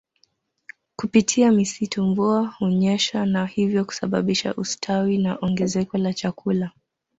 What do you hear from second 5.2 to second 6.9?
ongezeko la chakula